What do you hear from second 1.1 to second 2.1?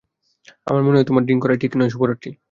drink করাই ঠিক নয় শুভ